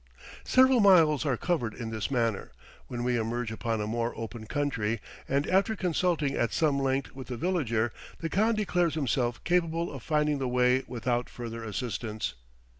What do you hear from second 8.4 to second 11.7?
declares himself capable of finding the way without further